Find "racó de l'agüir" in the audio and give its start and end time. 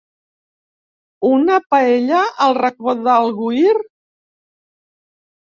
2.59-3.77